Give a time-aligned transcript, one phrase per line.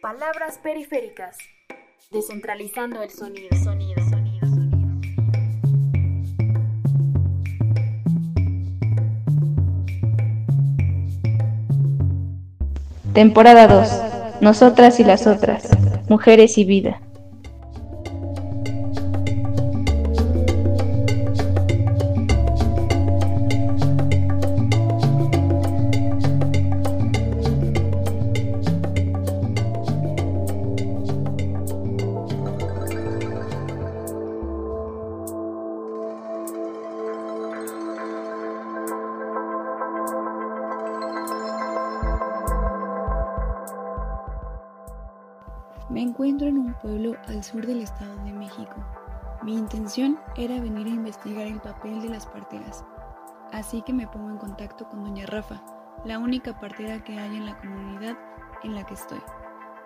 [0.00, 1.36] Palabras periféricas.
[2.10, 4.46] Descentralizando el sonido, sonido, sonido,
[13.12, 14.40] Temporada 2.
[14.40, 15.68] Nosotras y las otras.
[16.08, 17.02] Mujeres y vida.
[46.20, 48.74] Encuentro en un pueblo al sur del Estado de México.
[49.42, 52.84] Mi intención era venir a investigar el papel de las parteras,
[53.52, 55.62] así que me pongo en contacto con doña Rafa,
[56.04, 58.18] la única partera que hay en la comunidad
[58.62, 59.22] en la que estoy.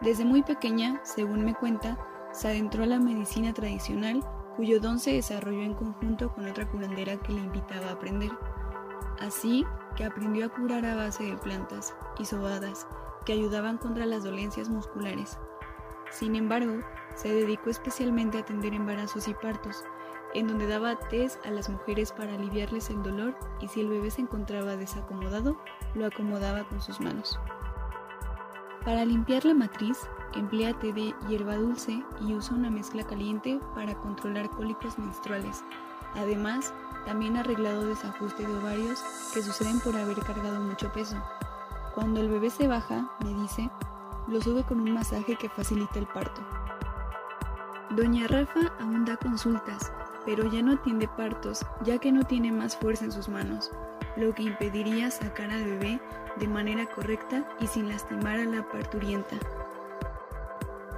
[0.01, 1.97] Desde muy pequeña, según me cuenta,
[2.33, 4.21] se adentró a la medicina tradicional,
[4.57, 8.33] cuyo don se desarrolló en conjunto con otra curandera que le invitaba a aprender.
[9.21, 9.65] Así
[9.95, 12.89] que aprendió a curar a base de plantas y sobadas
[13.25, 15.39] que ayudaban contra las dolencias musculares.
[16.11, 16.81] Sin embargo,
[17.15, 19.85] se dedicó especialmente a atender embarazos y partos,
[20.35, 24.11] en donde daba test a las mujeres para aliviarles el dolor y si el bebé
[24.11, 25.57] se encontraba desacomodado,
[25.95, 27.39] lo acomodaba con sus manos.
[28.85, 29.99] Para limpiar la matriz,
[30.35, 35.65] emplea té de hierba dulce y usa una mezcla caliente para controlar cólicos menstruales.
[36.17, 36.75] Además,
[37.07, 39.03] también arreglado desajuste de ovarios
[39.33, 41.17] que suceden por haber cargado mucho peso.
[41.95, 43.71] Cuando el bebé se baja, me dice,
[44.29, 46.43] lo sube con un masaje que facilita el parto.
[47.91, 49.93] Doña Rafa aún da consultas,
[50.25, 53.71] pero ya no atiende partos, ya que no tiene más fuerza en sus manos,
[54.17, 56.01] lo que impediría sacar al bebé
[56.37, 59.37] de manera correcta y sin lastimar a la parturienta.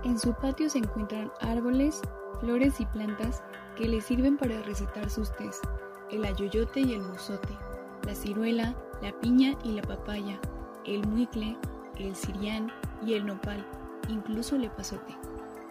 [0.04, 2.00] En su patio se encuentran árboles,
[2.40, 3.42] flores y plantas
[3.76, 5.60] que le sirven para recetar sus tés,
[6.10, 7.56] el ayoyote y el mozote,
[8.04, 10.38] la ciruela, la piña y la papaya,
[10.84, 11.58] el muicle,
[11.98, 12.70] el cirián
[13.04, 13.66] y el nopal,
[14.08, 15.16] incluso el epazote.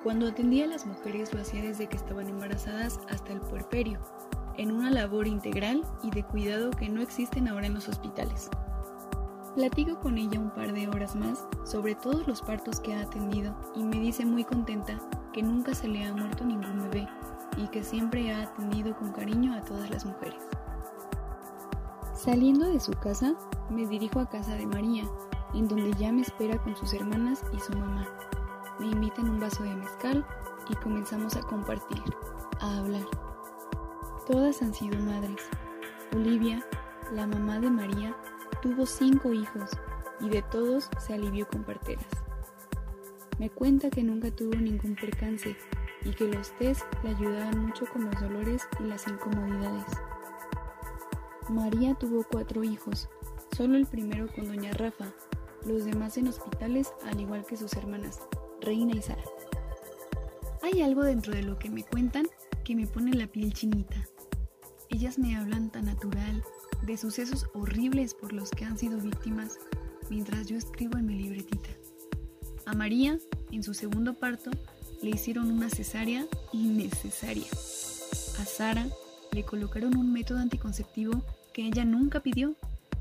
[0.03, 3.99] Cuando atendía a las mujeres lo hacía desde que estaban embarazadas hasta el puerperio,
[4.57, 8.49] en una labor integral y de cuidado que no existen ahora en los hospitales.
[9.55, 13.55] Platico con ella un par de horas más sobre todos los partos que ha atendido
[13.73, 14.99] y me dice muy contenta
[15.33, 17.07] que nunca se le ha muerto ningún bebé
[17.57, 20.41] y que siempre ha atendido con cariño a todas las mujeres.
[22.13, 23.33] Saliendo de su casa,
[23.69, 25.03] me dirijo a casa de María,
[25.55, 28.07] en donde ya me espera con sus hermanas y su mamá.
[28.79, 30.25] Me invitan un vaso de mezcal
[30.69, 32.03] y comenzamos a compartir,
[32.59, 33.05] a hablar.
[34.27, 35.41] Todas han sido madres.
[36.13, 36.65] Olivia,
[37.13, 38.15] la mamá de María,
[38.61, 39.69] tuvo cinco hijos
[40.19, 42.05] y de todos se alivió con parteras.
[43.37, 45.55] Me cuenta que nunca tuvo ningún percance
[46.03, 49.85] y que los test le ayudaban mucho con los dolores y las incomodidades.
[51.49, 53.09] María tuvo cuatro hijos,
[53.55, 55.05] solo el primero con doña Rafa,
[55.65, 58.19] los demás en hospitales al igual que sus hermanas,
[58.61, 59.23] Reina y Sara.
[60.61, 62.27] Hay algo dentro de lo que me cuentan
[62.63, 64.07] que me pone la piel chinita.
[64.89, 66.43] Ellas me hablan tan natural
[66.83, 69.57] de sucesos horribles por los que han sido víctimas
[70.09, 71.69] mientras yo escribo en mi libretita.
[72.65, 73.19] A María,
[73.51, 74.51] en su segundo parto,
[75.01, 77.47] le hicieron una cesárea innecesaria.
[78.39, 78.87] A Sara
[79.31, 81.23] le colocaron un método anticonceptivo
[81.53, 82.55] que ella nunca pidió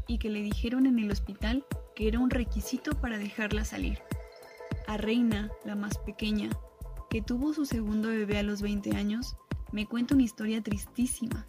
[0.06, 1.64] y que le dijeron en el hospital
[1.94, 4.00] que era un requisito para dejarla salir.
[4.87, 6.50] A Reina, la más pequeña,
[7.10, 9.37] que tuvo su segundo bebé a los 20 años,
[9.72, 11.47] me cuenta una historia tristísima.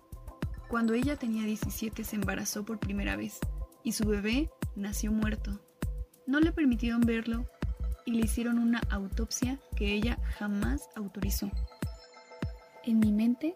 [0.68, 3.40] Cuando ella tenía 17 se embarazó por primera vez
[3.84, 5.60] y su bebé nació muerto.
[6.26, 7.46] No le permitieron verlo
[8.06, 11.52] y le hicieron una autopsia que ella jamás autorizó.
[12.84, 13.56] En mi mente,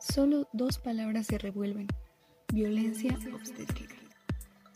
[0.00, 1.88] solo dos palabras se revuelven.
[2.52, 3.91] Violencia obstétrica.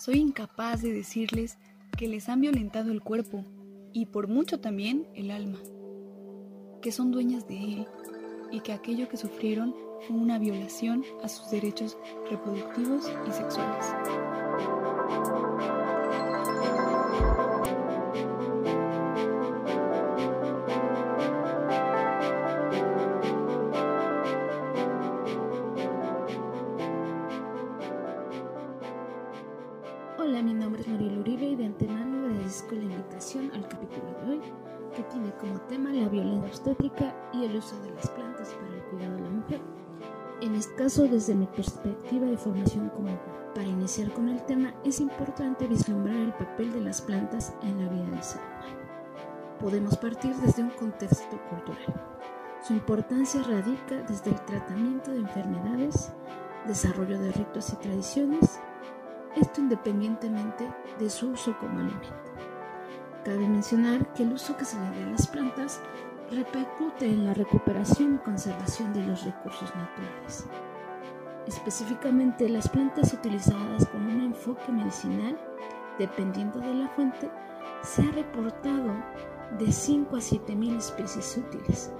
[0.06, 1.58] Soy incapaz de decirles
[1.98, 3.44] que les han violentado el cuerpo
[3.92, 5.58] y por mucho también el alma,
[6.80, 7.88] que son dueñas de él
[8.52, 9.74] y que aquello que sufrieron
[10.06, 11.98] fue una violación a sus derechos
[12.30, 13.84] reproductivos y sexuales.
[40.56, 43.20] En este caso, desde mi perspectiva de formación mujer.
[43.54, 47.92] Para iniciar con el tema, es importante vislumbrar el papel de las plantas en la
[47.92, 49.58] vida del ser humano.
[49.60, 51.94] podemos partir desde un contexto cultural.
[52.66, 56.10] Su importancia radica desde el tratamiento de enfermedades,
[56.66, 58.58] desarrollo de ritos y tradiciones,
[59.34, 60.66] esto independientemente
[60.98, 62.08] de su uso como alimento.
[63.26, 65.82] Cabe mencionar que el uso que se le da a las plantas
[66.30, 70.46] repercute en la recuperación y conservación de los recursos naturales.
[71.46, 75.38] Específicamente las plantas utilizadas con un enfoque medicinal,
[75.98, 77.30] dependiendo de la fuente,
[77.82, 78.92] se ha reportado
[79.58, 81.92] de 5 a 7 mil especies útiles.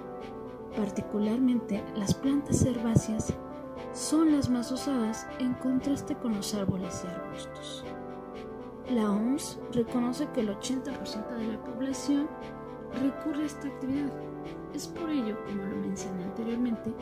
[0.77, 3.33] Particularmente las plantas herbáceas
[3.93, 7.85] son las más usadas en contraste con los árboles y arbustos.
[8.91, 12.29] La OMS reconoce que el 80% de la población
[12.95, 14.11] recurre a esta actividad.
[14.75, 16.93] Es por ello, como lo mencioné anteriormente,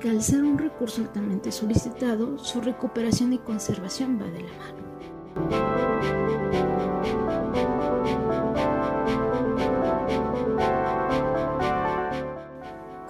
[0.00, 4.88] que al ser un recurso altamente solicitado, su recuperación y conservación va de la mano.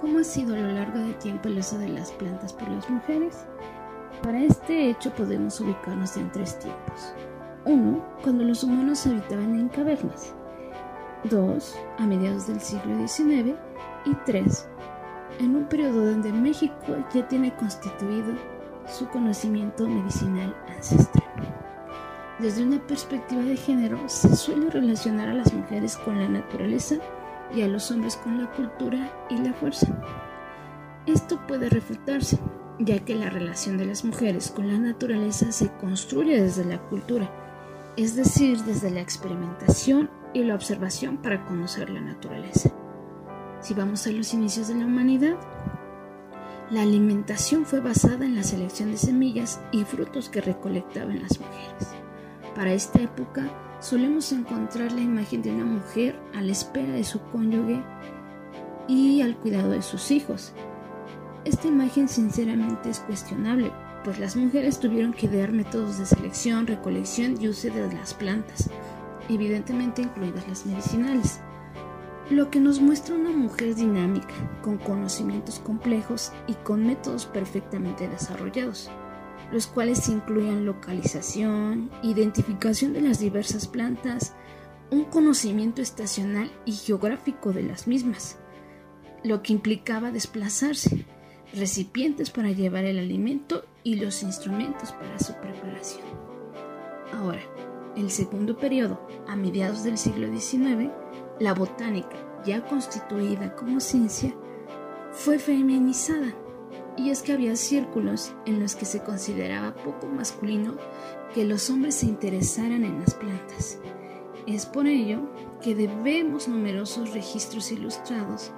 [0.01, 2.89] ¿Cómo ha sido a lo largo del tiempo el uso de las plantas por las
[2.89, 3.45] mujeres?
[4.23, 7.13] Para este hecho podemos ubicarnos en tres tiempos.
[7.65, 10.33] Uno, cuando los humanos habitaban en cavernas.
[11.25, 13.55] Dos, a mediados del siglo XIX.
[14.05, 14.67] Y tres,
[15.39, 18.33] en un periodo donde México ya tiene constituido
[18.87, 21.25] su conocimiento medicinal ancestral.
[22.39, 26.95] Desde una perspectiva de género, se suele relacionar a las mujeres con la naturaleza
[27.53, 29.87] y a los hombres con la cultura y la fuerza.
[31.05, 32.39] Esto puede refutarse,
[32.79, 37.29] ya que la relación de las mujeres con la naturaleza se construye desde la cultura,
[37.97, 42.71] es decir, desde la experimentación y la observación para conocer la naturaleza.
[43.61, 45.37] Si vamos a los inicios de la humanidad,
[46.69, 51.87] la alimentación fue basada en la selección de semillas y frutos que recolectaban las mujeres.
[52.55, 53.49] Para esta época
[53.79, 57.81] solemos encontrar la imagen de una mujer a la espera de su cónyuge
[58.87, 60.53] y al cuidado de sus hijos.
[61.45, 63.71] Esta imagen sinceramente es cuestionable,
[64.03, 68.69] pues las mujeres tuvieron que dar métodos de selección, recolección y uso de las plantas,
[69.29, 71.41] evidentemente incluidas las medicinales
[72.29, 78.89] lo que nos muestra una mujer dinámica, con conocimientos complejos y con métodos perfectamente desarrollados,
[79.51, 84.35] los cuales incluyen localización, identificación de las diversas plantas,
[84.91, 88.37] un conocimiento estacional y geográfico de las mismas,
[89.23, 91.05] lo que implicaba desplazarse,
[91.53, 96.05] recipientes para llevar el alimento y los instrumentos para su preparación.
[97.11, 97.41] Ahora,
[97.99, 100.89] el segundo periodo, a mediados del siglo XIX,
[101.39, 102.15] la botánica,
[102.45, 104.33] ya constituida como ciencia,
[105.11, 106.33] fue feminizada,
[106.97, 110.77] y es que había círculos en los que se consideraba poco masculino
[111.33, 113.79] que los hombres se interesaran en las plantas.
[114.47, 115.29] Es por ello
[115.61, 118.51] que debemos numerosos registros ilustrados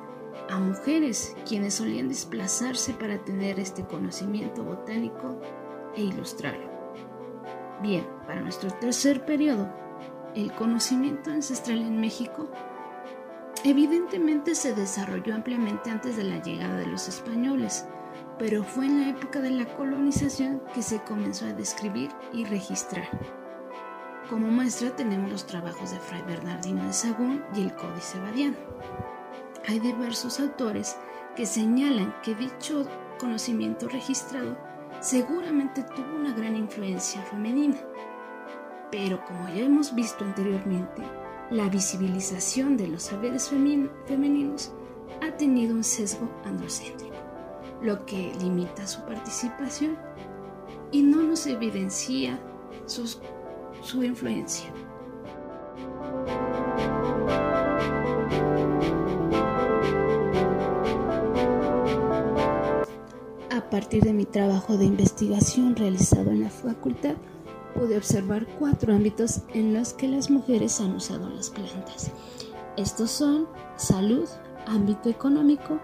[0.50, 5.40] a mujeres quienes solían desplazarse para tener este conocimiento botánico
[5.96, 6.71] e ilustrarlo.
[7.82, 9.68] Bien, para nuestro tercer periodo,
[10.36, 12.50] el conocimiento ancestral en México
[13.64, 17.86] Evidentemente se desarrolló ampliamente antes de la llegada de los españoles,
[18.40, 23.08] pero fue en la época de la colonización que se comenzó a describir y registrar.
[24.32, 28.58] Como muestra tenemos los trabajos de Fray Bernardino de Sagún y el Códice Badiano.
[29.68, 30.98] Hay diversos autores
[31.36, 32.88] que señalan que dicho
[33.20, 34.58] conocimiento registrado
[35.02, 37.78] seguramente tuvo una gran influencia femenina.
[38.92, 41.02] Pero como ya hemos visto anteriormente,
[41.50, 43.50] la visibilización de los saberes
[44.06, 44.72] femeninos
[45.22, 47.16] ha tenido un sesgo androcéntrico,
[47.82, 49.98] lo que limita su participación
[50.92, 52.40] y no nos evidencia
[52.86, 54.72] su influencia.
[63.72, 67.16] Partir de mi trabajo de investigación realizado en la facultad,
[67.74, 72.12] pude observar cuatro ámbitos en los que las mujeres han usado las plantas.
[72.78, 73.48] Estos son
[73.78, 74.28] salud,
[74.68, 75.80] ámbito económico,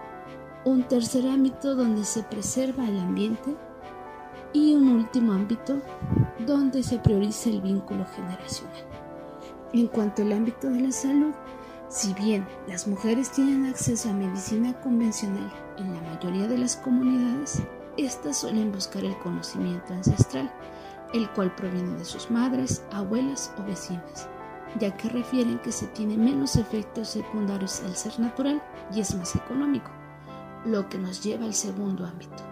[0.64, 3.56] un tercer ámbito donde se preserva el ambiente
[4.52, 5.80] y un último ámbito
[6.46, 8.84] donde se prioriza el vínculo generacional.
[9.72, 11.32] En cuanto al ámbito de la salud,
[11.88, 17.62] si bien las mujeres tienen acceso a medicina convencional en la mayoría de las comunidades,
[17.98, 20.50] estas suelen buscar el conocimiento ancestral
[21.12, 24.28] el cual proviene de sus madres, abuelas o vecinas,
[24.78, 28.62] ya que refieren que se tiene menos efectos secundarios al ser natural
[28.94, 29.90] y es más económico,
[30.64, 32.42] lo que nos lleva al segundo ámbito,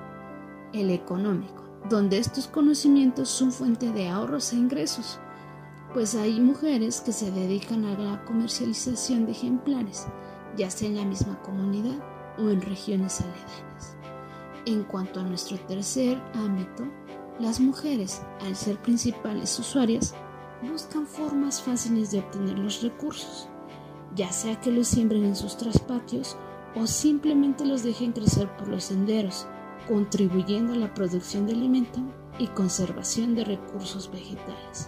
[0.73, 5.21] el económico, donde estos conocimientos son fuente de ahorros e ingresos.
[5.95, 10.07] pues hay mujeres que se dedican a la comercialización de ejemplares,
[10.57, 11.97] ya sea en la misma comunidad
[12.39, 13.96] o en regiones aledañas.
[14.67, 16.83] En cuanto a nuestro tercer ámbito,
[17.39, 20.13] las mujeres, al ser principales usuarias,
[20.69, 23.49] buscan formas fáciles de obtener los recursos,
[24.17, 26.37] ya sea que los siembren en sus traspatios
[26.75, 29.47] o simplemente los dejen crecer por los senderos,
[29.87, 32.01] contribuyendo a la producción de alimento
[32.41, 34.87] y conservación de recursos vegetales.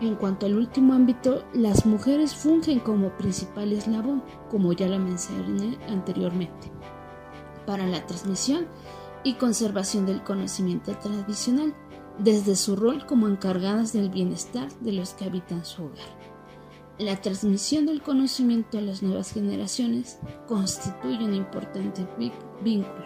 [0.00, 5.78] En cuanto al último ámbito, las mujeres fungen como principal eslabón, como ya lo mencioné
[5.88, 6.72] anteriormente,
[7.68, 8.66] para la transmisión
[9.24, 11.74] y conservación del conocimiento tradicional,
[12.18, 16.08] desde su rol como encargadas del bienestar de los que habitan su hogar.
[16.98, 22.08] La transmisión del conocimiento a las nuevas generaciones constituye un importante
[22.64, 23.04] vínculo.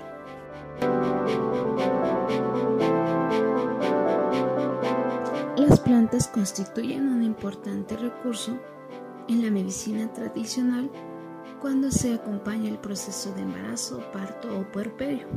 [5.57, 8.57] Las plantas constituyen un importante recurso
[9.27, 10.89] en la medicina tradicional
[11.63, 15.29] cuando se acompaña el proceso de embarazo, parto o puerperio.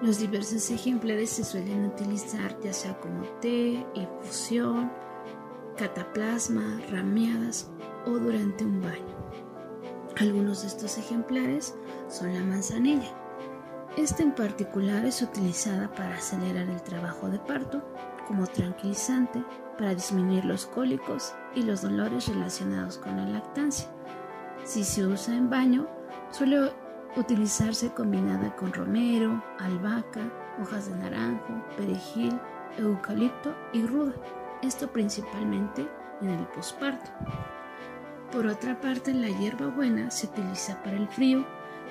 [0.00, 4.92] Los diversos ejemplares se suelen utilizar ya sea como té, infusión,
[5.76, 7.68] cataplasma, rameadas
[8.06, 9.16] o durante un baño.
[10.20, 11.74] Algunos de estos ejemplares
[12.08, 13.10] son la manzanilla.
[13.96, 17.82] Esta en particular es utilizada para acelerar el trabajo de parto,
[18.28, 19.42] como tranquilizante,
[19.76, 23.95] para disminuir los cólicos y los dolores relacionados con la lactancia.
[24.66, 25.86] Si se usa en baño,
[26.32, 26.72] suele
[27.16, 30.20] utilizarse combinada con romero, albahaca,
[30.60, 32.38] hojas de naranjo, perejil,
[32.76, 34.12] eucalipto y ruda
[34.62, 35.86] esto principalmente
[36.20, 37.10] en el posparto.
[38.32, 41.46] Por otra parte, la hierbabuena se utiliza para el frío,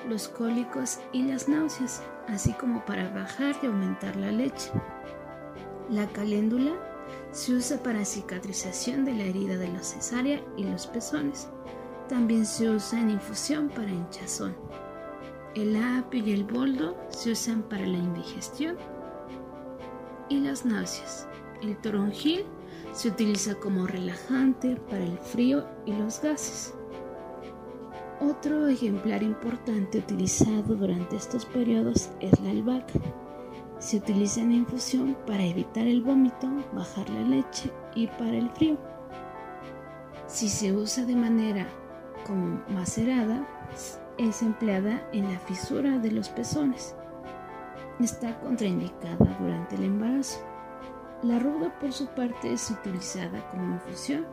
[0.06, 4.70] los cólicos y las náuseas, así como para bajar y aumentar la leche.
[5.88, 6.72] La caléndula
[7.30, 11.48] se usa para cicatrización de la herida de la cesárea y los pezones.
[12.08, 14.54] También se usa en infusión para hinchazón.
[15.56, 18.76] El apio y el boldo se usan para la indigestión
[20.28, 21.26] y las náuseas.
[21.62, 22.44] El toronjil
[22.92, 26.74] se utiliza como relajante para el frío y los gases.
[28.20, 33.00] Otro ejemplar importante utilizado durante estos periodos es la albahaca.
[33.78, 38.78] Se utiliza en infusión para evitar el vómito, bajar la leche y para el frío.
[40.26, 41.66] Si se usa de manera
[42.26, 43.46] como macerada,
[44.18, 46.94] es empleada en la fisura de los pezones.
[48.00, 50.40] Está contraindicada durante el embarazo.
[51.22, 54.26] La ruda por su parte es utilizada como infusión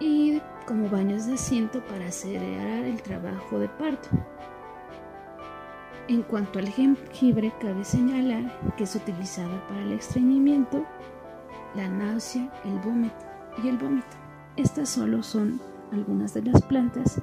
[0.00, 4.08] y como baños de asiento para acelerar el trabajo de parto.
[6.08, 10.84] En cuanto al jengibre, cabe señalar que es utilizada para el estreñimiento,
[11.76, 13.24] la náusea, el vómito
[13.62, 14.16] y el vómito.
[14.56, 15.60] Estas solo son
[15.92, 17.20] algunas de las plantas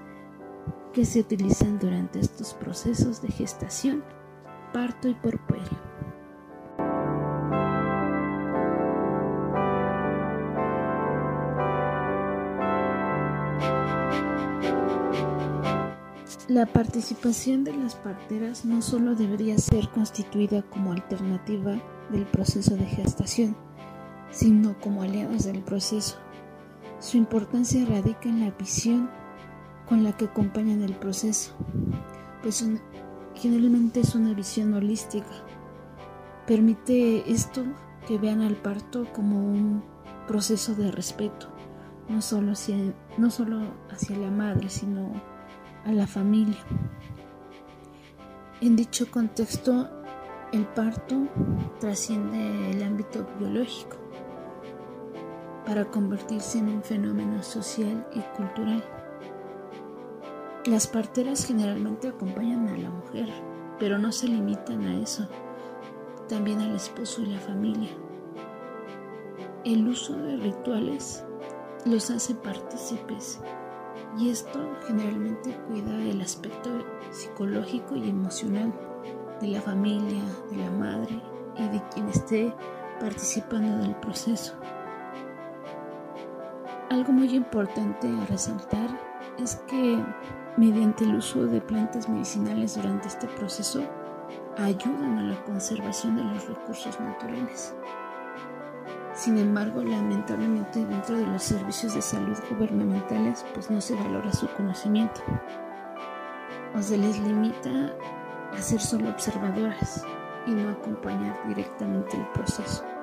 [0.93, 4.03] que se utilizan durante estos procesos de gestación,
[4.73, 5.77] parto y porpuerio.
[16.47, 21.77] La participación de las parteras no solo debería ser constituida como alternativa
[22.09, 23.55] del proceso de gestación,
[24.31, 26.17] sino como aliadas del proceso.
[26.99, 29.09] Su importancia radica en la visión
[29.87, 31.53] con la que acompañan el proceso,
[32.41, 32.67] pues
[33.35, 35.29] generalmente es una visión holística.
[36.47, 37.63] Permite esto
[38.07, 39.83] que vean al parto como un
[40.27, 41.47] proceso de respeto,
[42.09, 42.77] no solo hacia,
[43.17, 43.61] no solo
[43.91, 45.11] hacia la madre, sino
[45.85, 46.57] a la familia.
[48.59, 49.87] En dicho contexto,
[50.51, 51.27] el parto
[51.79, 54.06] trasciende el ámbito biológico
[55.67, 58.81] para convertirse en un fenómeno social y cultural.
[60.65, 63.27] Las parteras generalmente acompañan a la mujer,
[63.77, 65.27] pero no se limitan a eso,
[66.29, 67.89] también al esposo y la familia.
[69.65, 71.25] El uso de rituales
[71.85, 73.41] los hace partícipes
[74.17, 76.69] y esto generalmente cuida el aspecto
[77.11, 78.73] psicológico y emocional
[79.41, 81.21] de la familia, de la madre
[81.57, 82.53] y de quien esté
[83.01, 84.53] participando del proceso.
[86.89, 88.89] Algo muy importante a resaltar
[89.37, 90.01] es que
[90.55, 93.83] mediante el uso de plantas medicinales durante este proceso
[94.57, 97.75] ayudan a la conservación de los recursos naturales.
[99.13, 104.47] Sin embargo, lamentablemente dentro de los servicios de salud gubernamentales pues no se valora su
[104.47, 105.21] conocimiento
[106.73, 107.93] o se les limita
[108.53, 110.05] a ser solo observadoras
[110.45, 112.96] y no acompañar directamente el proceso.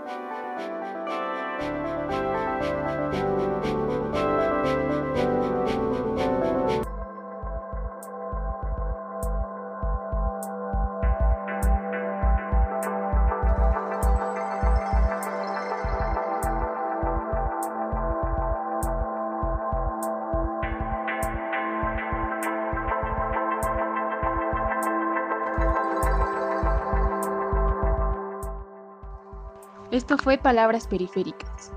[30.04, 31.72] Esto fue Palabras Periféricas,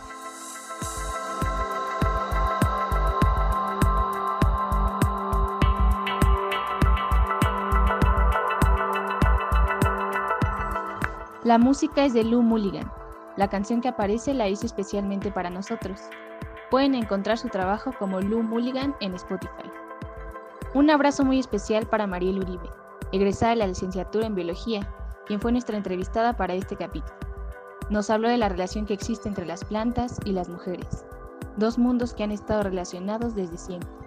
[11.44, 12.89] La música es de Lou Mulligan.
[13.36, 16.00] La canción que aparece la hizo especialmente para nosotros.
[16.72, 19.70] Pueden encontrar su trabajo como Lou Mulligan en Spotify.
[20.74, 22.70] Un abrazo muy especial para Mariel Uribe,
[23.12, 24.88] egresada de la licenciatura en Biología
[25.25, 27.15] quien fue nuestra entrevistada para este capítulo.
[27.89, 31.06] Nos habló de la relación que existe entre las plantas y las mujeres,
[31.58, 34.02] dos mundos que han estado relacionados desde siempre.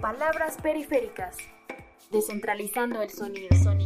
[0.00, 1.36] Palabras periféricas.
[2.10, 3.48] Descentralizando el sonido.
[3.62, 3.79] sonido.